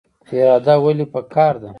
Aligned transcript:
اراده 0.33 0.75
ولې 0.83 1.05
پکار 1.13 1.53
ده؟ 1.61 1.69